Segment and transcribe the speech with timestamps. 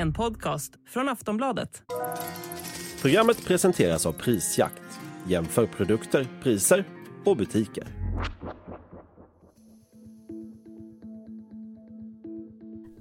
[0.00, 1.82] En podcast från Aftonbladet.
[3.02, 4.82] Programmet presenteras av Prisjakt.
[5.26, 6.84] Jämför produkter, priser
[7.24, 7.84] och butiker.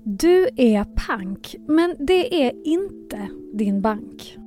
[0.03, 4.37] Du är pank, men det är inte din bank.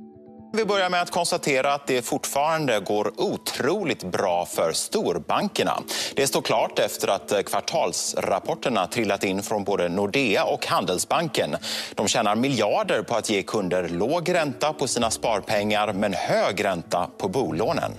[0.53, 5.79] Vi börjar med att konstatera att det fortfarande går otroligt bra för storbankerna.
[6.15, 11.55] Det står klart efter att kvartalsrapporterna trillat in från både Nordea och Handelsbanken.
[11.95, 17.09] De tjänar miljarder på att ge kunder låg ränta på sina sparpengar men hög ränta
[17.17, 17.91] på bolånen.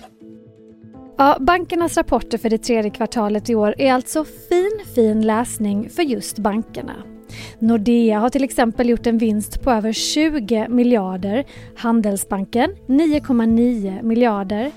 [1.17, 6.03] Ja, bankernas rapporter för det tredje kvartalet i år är alltså fin, fin läsning för
[6.03, 7.12] just bankerna.
[7.59, 14.71] Nordea har till exempel gjort en vinst på över 20 miljarder, Handelsbanken 9,9 miljarder.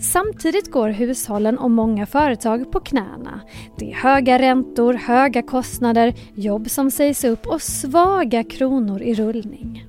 [0.00, 3.40] Samtidigt går hushållen och många företag på knäna.
[3.78, 9.84] Det är höga räntor, höga kostnader, jobb som sägs upp och svaga kronor i rullning.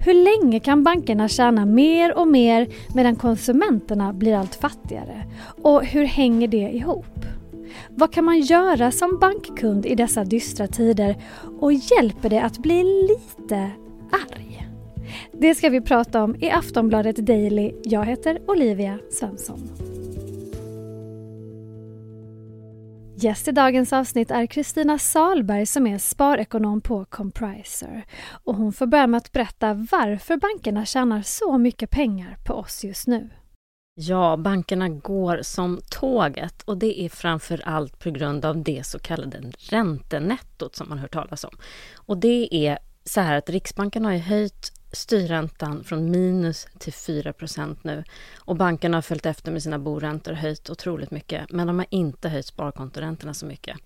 [0.00, 5.24] Hur länge kan bankerna tjäna mer och mer medan konsumenterna blir allt fattigare?
[5.62, 7.18] Och hur hänger det ihop?
[7.88, 11.16] Vad kan man göra som bankkund i dessa dystra tider
[11.60, 13.70] och hjälper det att bli lite
[14.12, 14.68] arg?
[15.32, 17.72] Det ska vi prata om i Aftonbladet Daily.
[17.84, 19.68] Jag heter Olivia Svensson.
[23.20, 28.04] Gäst i dagens avsnitt är Kristina Salberg som är sparekonom på Compriser.
[28.44, 32.84] Och hon får börja med att berätta varför bankerna tjänar så mycket pengar på oss
[32.84, 33.30] just nu.
[34.00, 38.98] Ja, bankerna går som tåget och det är framför allt på grund av det så
[38.98, 41.56] kallade räntenettot som man hört talas om.
[41.96, 47.76] Och det är så här att Riksbanken har ju höjt styrräntan från minus till 4%
[47.82, 48.04] nu
[48.38, 51.86] och bankerna har följt efter med sina boräntor och höjt otroligt mycket men de har
[51.90, 53.76] inte höjt sparkontoräntorna så mycket.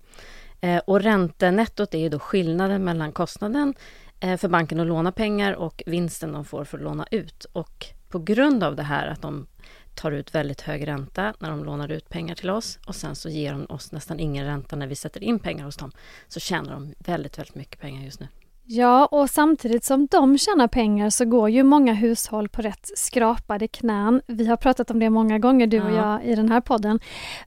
[0.61, 3.73] Eh, och räntenettot är ju då skillnaden mellan kostnaden
[4.19, 7.45] eh, för banken att låna pengar och vinsten de får för att låna ut.
[7.53, 9.47] Och på grund av det här att de
[9.95, 13.29] tar ut väldigt hög ränta när de lånar ut pengar till oss och sen så
[13.29, 15.91] ger de oss nästan ingen ränta när vi sätter in pengar hos dem.
[16.27, 18.27] Så tjänar de väldigt, väldigt mycket pengar just nu.
[18.65, 23.67] Ja, och samtidigt som de tjänar pengar så går ju många hushåll på rätt skrapade
[23.67, 24.21] knän.
[24.27, 26.99] Vi har pratat om det många gånger, du och jag, i den här podden.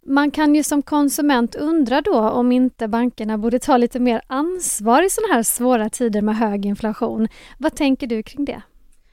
[0.03, 5.03] Man kan ju som konsument undra då om inte bankerna borde ta lite mer ansvar
[5.03, 7.29] i sådana här svåra tider med hög inflation.
[7.59, 8.63] Vad tänker du kring det?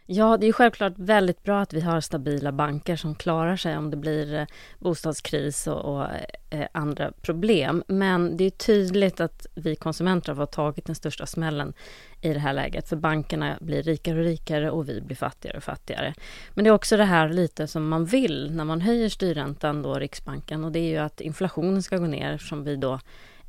[0.06, 3.92] Ja, det är självklart väldigt bra att vi har stabila banker som klarar sig om
[3.92, 4.46] det blir eh,
[4.80, 6.08] bostadskris och, och
[6.50, 7.84] eh, andra problem.
[7.88, 11.74] Men det är tydligt att vi konsumenter har tagit den största smällen
[12.22, 12.90] i det här läget.
[12.90, 16.14] För bankerna blir rikare och rikare och vi blir fattigare och fattigare.
[16.54, 19.94] Men det är också det här lite som man vill när man höjer styrräntan då,
[19.94, 20.64] Riksbanken.
[20.64, 23.00] Och det är ju att inflationen ska gå ner som vi då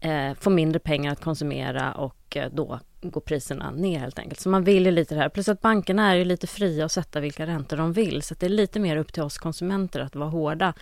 [0.05, 4.41] eh, får mindre pengar att konsumera och eh, då går priserna ner helt enkelt.
[4.41, 5.29] Så man vill ju lite det här.
[5.29, 8.23] Plus att bankerna är ju lite fria att sätta vilka räntor de vill.
[8.23, 10.75] Så det är lite mer upp till oss konsumenter att vara hårda.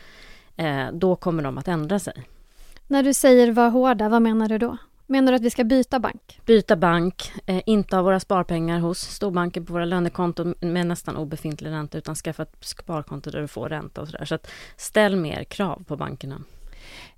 [0.56, 2.24] Eh, då kommer de att ändra sig.
[2.86, 4.76] När du säger vara hårda, vad menar du då?
[5.06, 6.40] Menar du att vi ska byta bank?
[6.46, 11.70] Byta bank, eh, inte ha våra sparpengar hos storbanker på våra lönekonton med nästan obefintlig
[11.70, 14.24] ränta utan skaffa ett sparkonto där du får ränta och sådär.
[14.24, 16.42] Så att ställ mer krav på bankerna.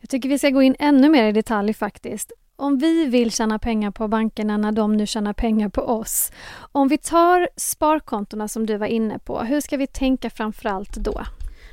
[0.05, 2.33] Jag tycker vi ska gå in ännu mer i detalj faktiskt.
[2.57, 6.33] Om vi vill tjäna pengar på bankerna när de nu tjänar pengar på oss.
[6.73, 11.23] Om vi tar sparkontona som du var inne på, hur ska vi tänka framförallt då?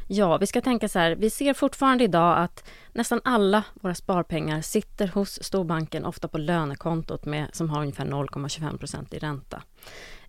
[0.08, 1.16] Ja, vi ska tänka så här.
[1.16, 7.26] Vi ser fortfarande idag att nästan alla våra sparpengar sitter hos storbanken, ofta på lönekontot
[7.26, 9.62] med, som har ungefär 0,25% i ränta.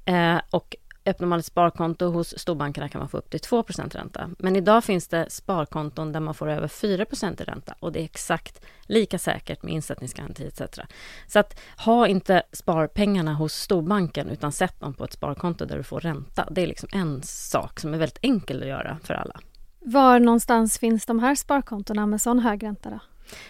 [0.04, 0.76] Eh, och
[1.06, 4.30] öppnar man ett sparkonto hos storbankerna kan man få upp till 2% ränta.
[4.38, 8.04] Men idag finns det sparkonton där man får över 4 i ränta och det är
[8.04, 10.78] exakt lika säkert med insättningsgaranti etc.
[11.26, 15.82] Så att ha inte sparpengarna hos storbanken utan sätt dem på ett sparkonto där du
[15.82, 16.48] får ränta.
[16.50, 19.40] Det är liksom en sak som är väldigt enkel att göra för alla.
[19.80, 22.98] Var någonstans finns de här sparkontona med sån hög ränta då?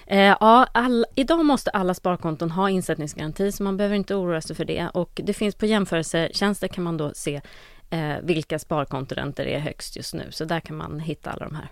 [0.07, 4.57] Eh, ja, all, idag måste alla sparkonton ha insättningsgaranti så man behöver inte oroa sig
[4.57, 4.89] för det.
[4.95, 7.41] Och det finns på jämförelsetjänster kan man då se
[7.91, 10.27] eh, vilka sparkontoräntor är högst just nu.
[10.31, 11.69] Så där kan man hitta alla de här.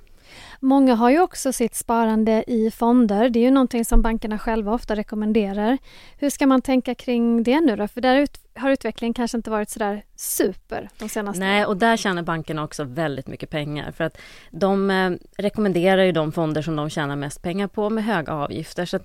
[0.60, 3.28] Många har ju också sitt sparande i fonder.
[3.28, 5.78] Det är ju någonting som bankerna själva ofta rekommenderar.
[6.18, 7.88] Hur ska man tänka kring det nu då?
[7.88, 11.96] För där ut, har utvecklingen kanske inte varit sådär super de senaste Nej, och där
[11.96, 13.92] tjänar bankerna också väldigt mycket pengar.
[13.92, 14.18] För att
[14.50, 18.84] de eh, rekommenderar ju de fonder som de tjänar mest pengar på med höga avgifter.
[18.84, 18.98] Så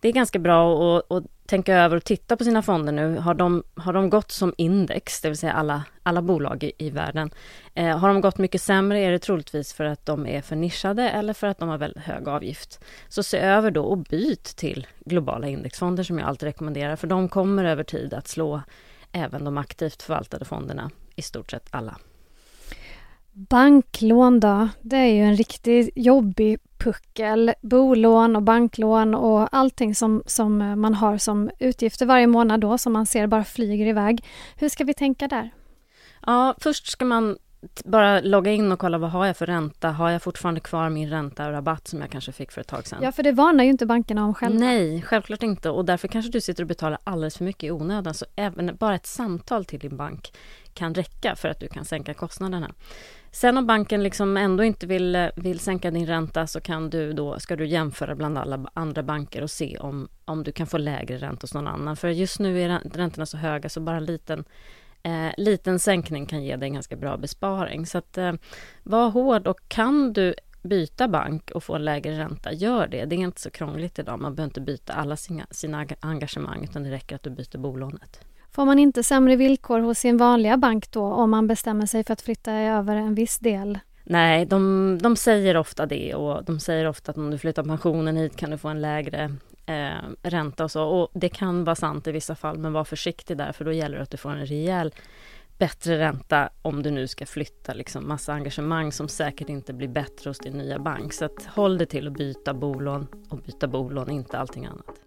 [0.00, 3.16] det är ganska bra att, att tänka över och titta på sina fonder nu.
[3.16, 6.90] Har de, har de gått som index, det vill säga alla, alla bolag i, i
[6.90, 7.30] världen?
[7.74, 11.10] Eh, har de gått mycket sämre är det troligtvis för att de är för nischade
[11.10, 12.80] eller för att de har väldigt hög avgift.
[13.08, 17.28] Så se över då och byt till globala indexfonder som jag alltid rekommenderar, för de
[17.28, 18.60] kommer över tid att slå
[19.12, 21.96] även de aktivt förvaltade fonderna, i stort sett alla.
[23.32, 27.52] Banklån då, det är ju en riktigt jobbig puckel.
[27.62, 32.92] Bolån och banklån och allting som, som man har som utgifter varje månad då som
[32.92, 34.24] man ser bara flyger iväg.
[34.56, 35.50] Hur ska vi tänka där?
[36.26, 37.36] Ja, först ska man
[37.84, 39.90] bara logga in och kolla vad har jag för ränta?
[39.90, 42.86] Har jag fortfarande kvar min ränta och rabatt som jag kanske fick för ett tag
[42.86, 42.98] sedan?
[43.02, 44.58] Ja, för det varnar ju inte bankerna om själva.
[44.58, 45.70] Nej, självklart inte.
[45.70, 48.14] Och därför kanske du sitter och betalar alldeles för mycket i onödan.
[48.14, 50.32] Så även bara ett samtal till din bank
[50.74, 52.70] kan räcka för att du kan sänka kostnaderna.
[53.32, 57.38] Sen om banken liksom ändå inte vill, vill sänka din ränta så kan du då,
[57.38, 61.18] ska du jämföra bland alla andra banker och se om, om du kan få lägre
[61.18, 61.96] ränta hos någon annan.
[61.96, 64.44] För just nu är räntorna så höga så bara en liten
[65.02, 67.86] eh, liten sänkning kan ge dig en ganska bra besparing.
[67.86, 68.32] Så att eh,
[68.82, 73.04] var hård och kan du byta bank och få en lägre ränta, gör det.
[73.04, 74.20] Det är inte så krångligt idag.
[74.20, 78.20] Man behöver inte byta alla sina, sina engagemang utan det räcker att du byter bolånet.
[78.52, 82.12] Får man inte sämre villkor hos sin vanliga bank då om man bestämmer sig för
[82.12, 83.78] att flytta över en viss del?
[84.04, 88.16] Nej, de, de säger ofta det och de säger ofta att om du flyttar pensionen
[88.16, 89.36] hit kan du få en lägre
[89.70, 90.84] eh, ränta och så.
[90.84, 93.96] Och det kan vara sant i vissa fall, men var försiktig där för då gäller
[93.96, 94.94] det att du får en rejäl
[95.58, 100.30] bättre ränta om du nu ska flytta liksom massa engagemang som säkert inte blir bättre
[100.30, 101.12] hos din nya bank.
[101.12, 105.00] Så att håll dig till att byta bolån och byta bolån, inte allting annat.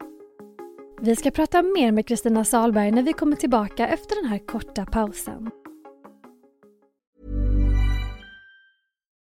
[1.01, 4.85] Vi ska prata mer med Kristina Salberg när vi kommer tillbaka efter den här korta
[4.85, 5.62] pausen.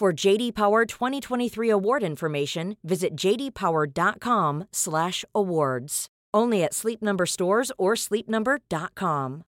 [0.00, 6.06] For JD Power 2023 award information, visit jdpower.com/awards.
[6.36, 9.42] Only at Sleep Number stores or sleepnumber.com.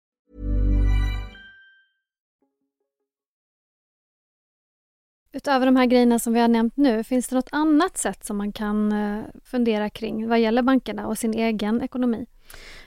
[5.33, 8.37] Utöver de här grejerna som vi har nämnt nu, finns det något annat sätt som
[8.37, 12.27] man kan eh, fundera kring vad gäller bankerna och sin egen ekonomi?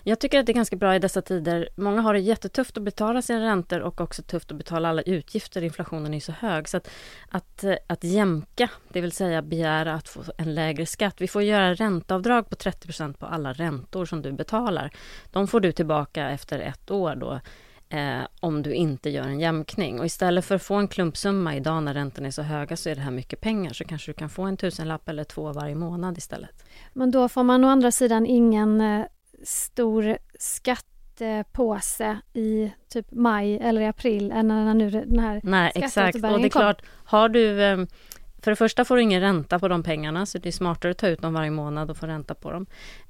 [0.05, 1.69] Jag tycker att det är ganska bra i dessa tider.
[1.75, 5.61] Många har det jättetufft att betala sina räntor och också tufft att betala alla utgifter.
[5.61, 6.69] Inflationen är så hög.
[6.69, 6.89] Så att,
[7.29, 11.15] att, att jämka, det vill säga begära att få en lägre skatt.
[11.21, 14.91] Vi får göra ränteavdrag på 30% på alla räntor som du betalar.
[15.31, 17.39] De får du tillbaka efter ett år då.
[17.89, 19.99] Eh, om du inte gör en jämkning.
[19.99, 22.95] Och istället för att få en klumpsumma idag när räntorna är så höga så är
[22.95, 23.73] det här mycket pengar.
[23.73, 26.65] Så kanske du kan få en tusenlapp eller två varje månad istället.
[26.93, 29.05] Men då får man å andra sidan ingen eh,
[29.43, 36.15] stor skattepåse i typ maj eller april än när nu den här Nej, exakt.
[36.15, 37.63] Och det är klart, har du...
[37.63, 37.77] Eh,
[38.43, 40.97] för det första får du ingen ränta på de pengarna, så det är smartare att
[40.97, 42.65] ta ut dem varje månad och få ränta på dem.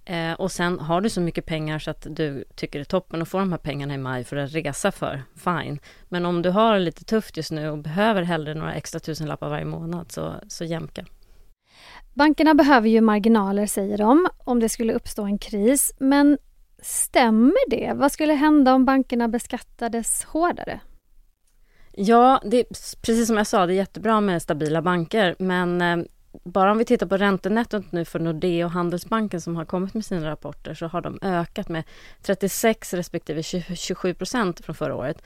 [0.06, 3.22] Eh, och sen har du så mycket pengar så att du tycker det är toppen
[3.22, 5.80] att få de här pengarna i maj för att resa för, fine.
[6.10, 9.66] Men om du har lite tufft just nu och behöver hellre några extra tusenlappar varje
[9.66, 11.06] månad, så, så jämka.
[12.13, 15.94] Bankerna behöver ju marginaler, säger de, om det skulle uppstå en kris.
[15.98, 16.38] Men
[16.81, 17.93] stämmer det?
[17.96, 20.79] Vad skulle hända om bankerna beskattades hårdare?
[21.91, 22.65] Ja, det är,
[23.01, 25.98] precis som jag sa, det är jättebra med stabila banker, men eh,
[26.43, 30.05] bara om vi tittar på räntenettot nu för Nordea och Handelsbanken som har kommit med
[30.05, 31.84] sina rapporter så har de ökat med
[32.22, 35.24] 36 respektive 27 procent från förra året.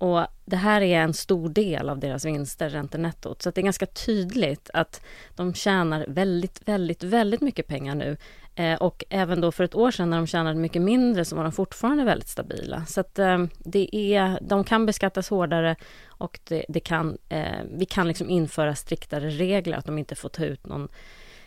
[0.00, 3.42] Och det här är en stor del av deras vinster, räntenettot.
[3.42, 5.02] Så det är ganska tydligt att
[5.36, 8.16] de tjänar väldigt, väldigt, väldigt mycket pengar nu.
[8.54, 11.42] Eh, och även då för ett år sedan när de tjänade mycket mindre så var
[11.42, 12.84] de fortfarande väldigt stabila.
[12.86, 15.76] Så att eh, det är, de kan beskattas hårdare
[16.06, 20.28] och det, det kan, eh, vi kan liksom införa striktare regler att de inte får
[20.28, 20.88] ta ut någon,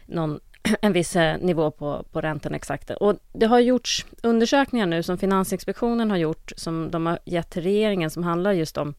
[0.05, 0.39] någon
[0.81, 2.89] en viss eh, nivå på, på räntan exakt.
[2.89, 7.63] Och det har gjorts undersökningar nu som Finansinspektionen har gjort som de har gett till
[7.63, 8.93] regeringen som handlar just om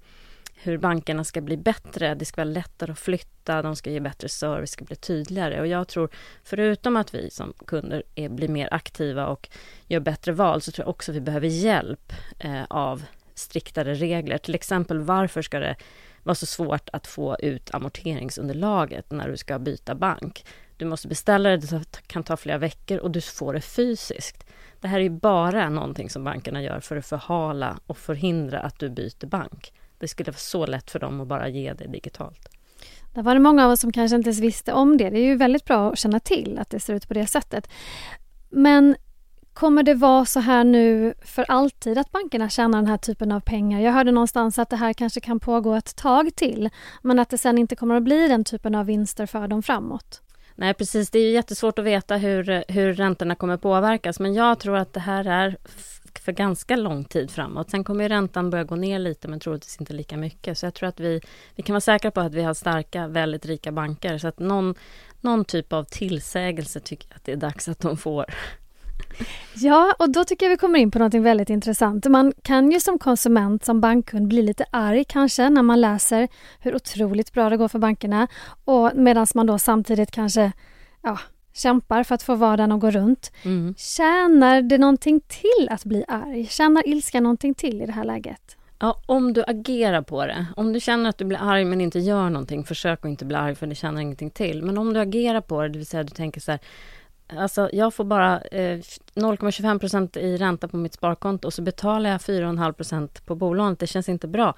[0.56, 2.14] hur bankerna ska bli bättre.
[2.14, 5.61] Det ska vara lättare att flytta, de ska ge bättre service, ska bli tydligare.
[5.61, 6.08] Och jag tror,
[6.44, 9.49] förutom att vi som kunder är, blir mer aktiva och
[9.88, 13.02] gör bättre val, så tror jag också att vi behöver hjälp eh, av
[13.34, 14.38] striktare regler.
[14.38, 15.76] Till exempel, varför ska det
[16.23, 20.44] vara så svårt att få ut amorteringsunderlaget när du ska byta bank?
[20.76, 24.45] Du måste beställa det, det kan ta flera veckor och du får det fysiskt.
[24.81, 28.90] Det här är bara någonting som bankerna gör för att förhala och förhindra att du
[28.90, 29.73] byter bank.
[29.99, 32.49] Det skulle vara så lätt för dem att bara ge det digitalt.
[33.14, 35.11] Där var det många av oss som kanske inte ens visste om det.
[35.11, 37.69] Det är ju väldigt bra att känna till att det ser ut på det sättet.
[38.50, 38.97] Men
[39.54, 43.40] Kommer det vara så här nu för alltid att bankerna tjänar den här typen av
[43.40, 43.81] pengar?
[43.81, 46.71] Jag hörde någonstans att det här kanske kan pågå ett tag till
[47.02, 50.24] men att det sen inte kommer att bli den typen av vinster för dem framåt.
[50.54, 54.76] Nej precis, det är jättesvårt att veta hur, hur räntorna kommer påverkas men jag tror
[54.76, 55.56] att det här är
[56.25, 57.70] för ganska lång tid framåt.
[57.70, 60.58] Sen kommer räntan börja gå ner lite men troligtvis inte lika mycket.
[60.58, 61.20] Så jag tror att vi,
[61.54, 64.18] vi kan vara säkra på att vi har starka, väldigt rika banker.
[64.18, 64.75] Så att någon,
[65.20, 68.25] någon typ av tillsägelse tycker jag att det är dags att de får.
[69.56, 72.06] Ja, och då tycker jag vi kommer in på något väldigt intressant.
[72.06, 76.28] Man kan ju som konsument, som bankkund, bli lite arg kanske när man läser
[76.60, 78.28] hur otroligt bra det går för bankerna
[78.64, 80.52] och medan man då samtidigt kanske
[81.02, 81.18] ja,
[81.52, 83.32] kämpar för att få vardagen att gå runt.
[83.42, 83.74] Mm.
[83.78, 86.46] Tjänar det någonting till att bli arg?
[86.46, 88.56] Tjänar ilska någonting till i det här läget?
[88.78, 90.46] Ja, om du agerar på det.
[90.56, 93.36] Om du känner att du blir arg men inte gör någonting, försök att inte bli
[93.36, 94.62] arg för det tjänar ingenting till.
[94.62, 96.60] Men om du agerar på det, det vill säga du tänker så här,
[97.26, 98.78] Alltså jag får bara eh,
[99.14, 103.78] 0,25% i ränta på mitt sparkonto och så betalar jag 4,5% på bolånet.
[103.78, 104.54] Det känns inte bra.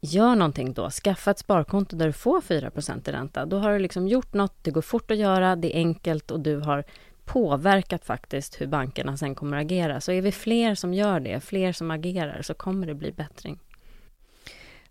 [0.00, 0.90] Gör någonting då.
[0.90, 3.46] Skaffa ett sparkonto där du får 4% i ränta.
[3.46, 6.40] Då har du liksom gjort något, det går fort att göra, det är enkelt och
[6.40, 6.84] du har
[7.24, 10.00] påverkat faktiskt hur bankerna sen kommer att agera.
[10.00, 13.58] Så är vi fler som gör det, fler som agerar, så kommer det bli bättring.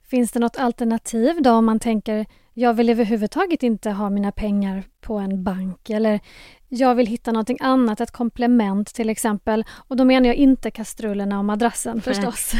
[0.04, 4.84] Finns det något alternativ då om man tänker jag vill överhuvudtaget inte ha mina pengar
[5.02, 6.20] på en bank eller
[6.74, 9.66] jag vill hitta någonting annat, ett komplement till exempel.
[9.88, 12.54] Och då menar jag inte kastrullerna och madrassen förstås.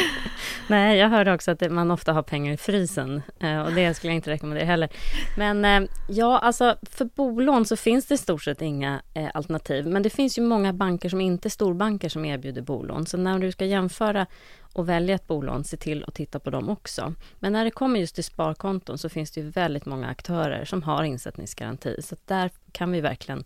[0.68, 4.10] Nej, jag hörde också att man ofta har pengar i frysen eh, och det skulle
[4.10, 4.88] jag inte rekommendera heller.
[5.36, 9.86] Men eh, ja, alltså för bolån så finns det i stort sett inga eh, alternativ.
[9.86, 13.06] Men det finns ju många banker som inte är storbanker som erbjuder bolån.
[13.06, 14.26] Så när du ska jämföra
[14.74, 17.14] och välja ett bolån, se till att titta på dem också.
[17.38, 20.82] Men när det kommer just till sparkonton så finns det ju väldigt många aktörer som
[20.82, 22.02] har insättningsgaranti.
[22.02, 23.44] Så där kan vi verkligen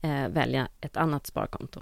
[0.00, 1.80] eh, välja ett annat sparkonto.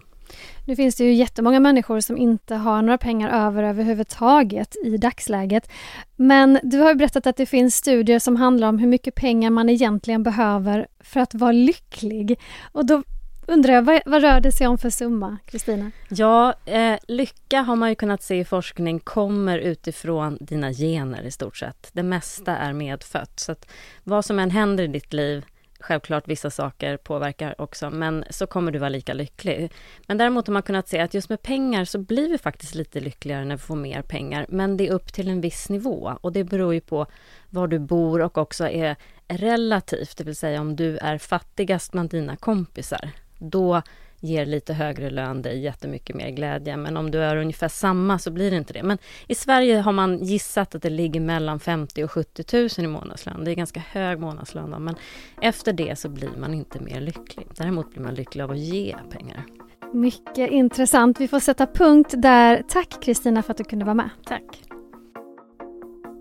[0.65, 5.71] Nu finns det ju jättemånga människor som inte har några pengar över överhuvudtaget i dagsläget.
[6.17, 9.51] Men du har ju berättat att det finns studier som handlar om hur mycket pengar
[9.51, 12.41] man egentligen behöver för att vara lycklig.
[12.73, 13.03] Och då
[13.49, 15.91] undrar jag, vad, vad rör det sig om för summa, Kristina?
[16.09, 21.31] Ja, eh, lycka har man ju kunnat se i forskning kommer utifrån dina gener i
[21.31, 21.91] stort sett.
[21.93, 23.41] Det mesta är medfött.
[23.41, 23.71] Så att
[24.05, 25.45] vad som än händer i ditt liv
[25.81, 29.73] Självklart vissa saker påverkar också, men så kommer du vara lika lycklig.
[30.07, 33.01] Men däremot har man kunnat se att just med pengar så blir vi faktiskt lite
[33.01, 34.47] lyckligare när vi får mer pengar.
[34.49, 37.07] Men det är upp till en viss nivå och det beror ju på
[37.51, 38.97] var du bor och också är
[39.29, 43.83] relativt, det vill säga om du är fattigast bland dina kompisar då
[44.21, 46.77] ger lite högre lön dig jättemycket mer glädje.
[46.77, 48.83] Men om du är ungefär samma så blir det inte det.
[48.83, 52.87] Men i Sverige har man gissat att det ligger mellan 50 och 70 000 i
[52.89, 53.45] månadslön.
[53.45, 54.97] Det är ganska hög månadslön då, men
[55.41, 57.47] efter det så blir man inte mer lycklig.
[57.57, 59.45] Däremot blir man lycklig av att ge pengar.
[59.93, 61.21] Mycket intressant.
[61.21, 62.63] Vi får sätta punkt där.
[62.69, 64.11] Tack Kristina för att du kunde vara med.
[64.25, 64.68] Tack.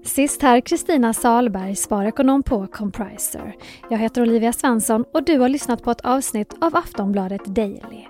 [0.08, 3.56] Sist här Kristina Salberg, sparekonom på Compriser.
[3.90, 8.06] Jag heter Olivia Svensson och du har lyssnat på ett avsnitt av Aftonbladet Daily.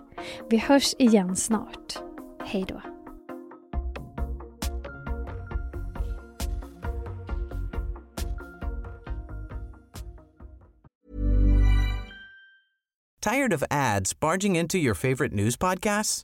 [0.50, 2.00] Vi hörs igen snart.
[2.46, 2.82] Hej då!
[13.22, 16.24] Tired of ads barging into your favorite news podcasts?